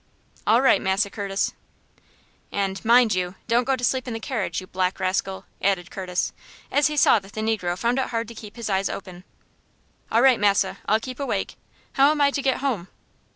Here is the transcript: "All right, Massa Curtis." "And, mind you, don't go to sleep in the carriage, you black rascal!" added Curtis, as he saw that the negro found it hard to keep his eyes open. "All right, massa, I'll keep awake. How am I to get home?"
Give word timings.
"All 0.47 0.63
right, 0.63 0.81
Massa 0.81 1.11
Curtis." 1.11 1.53
"And, 2.51 2.83
mind 2.83 3.13
you, 3.13 3.35
don't 3.47 3.65
go 3.65 3.75
to 3.75 3.83
sleep 3.83 4.07
in 4.07 4.15
the 4.15 4.19
carriage, 4.19 4.59
you 4.59 4.65
black 4.65 4.99
rascal!" 4.99 5.45
added 5.61 5.91
Curtis, 5.91 6.33
as 6.71 6.87
he 6.87 6.97
saw 6.97 7.19
that 7.19 7.33
the 7.33 7.41
negro 7.41 7.77
found 7.77 7.99
it 7.99 8.07
hard 8.07 8.27
to 8.29 8.33
keep 8.33 8.55
his 8.55 8.67
eyes 8.67 8.89
open. 8.89 9.25
"All 10.11 10.23
right, 10.23 10.39
massa, 10.39 10.79
I'll 10.87 10.99
keep 10.99 11.19
awake. 11.19 11.55
How 11.93 12.09
am 12.09 12.19
I 12.19 12.31
to 12.31 12.41
get 12.41 12.61
home?" 12.65 12.87